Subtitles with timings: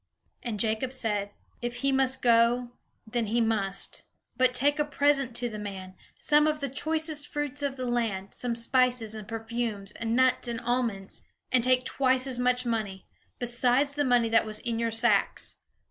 [0.41, 1.29] And Jacob said,
[1.61, 2.71] "If he must go,
[3.05, 4.01] then he must.
[4.35, 8.33] But take a present to the man, some of the choicest fruits of the land,
[8.33, 11.21] some spices, and perfumes, and nuts, and almonds.
[11.51, 13.05] And take twice as much money,
[13.37, 15.57] besides the money that was in your sacks.